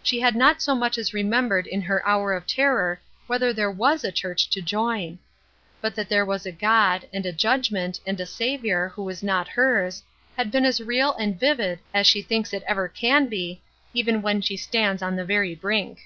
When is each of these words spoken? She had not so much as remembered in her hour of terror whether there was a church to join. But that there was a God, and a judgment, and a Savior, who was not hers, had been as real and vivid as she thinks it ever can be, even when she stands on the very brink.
She 0.00 0.20
had 0.20 0.36
not 0.36 0.62
so 0.62 0.76
much 0.76 0.96
as 0.96 1.12
remembered 1.12 1.66
in 1.66 1.80
her 1.82 2.06
hour 2.06 2.32
of 2.32 2.46
terror 2.46 3.00
whether 3.26 3.52
there 3.52 3.68
was 3.68 4.04
a 4.04 4.12
church 4.12 4.48
to 4.50 4.62
join. 4.62 5.18
But 5.80 5.96
that 5.96 6.08
there 6.08 6.24
was 6.24 6.46
a 6.46 6.52
God, 6.52 7.08
and 7.12 7.26
a 7.26 7.32
judgment, 7.32 7.98
and 8.06 8.20
a 8.20 8.26
Savior, 8.26 8.92
who 8.94 9.02
was 9.02 9.24
not 9.24 9.48
hers, 9.48 10.04
had 10.36 10.52
been 10.52 10.64
as 10.64 10.80
real 10.80 11.14
and 11.14 11.36
vivid 11.36 11.80
as 11.92 12.06
she 12.06 12.22
thinks 12.22 12.52
it 12.52 12.62
ever 12.64 12.86
can 12.86 13.26
be, 13.28 13.60
even 13.92 14.22
when 14.22 14.40
she 14.40 14.56
stands 14.56 15.02
on 15.02 15.16
the 15.16 15.24
very 15.24 15.56
brink. 15.56 15.98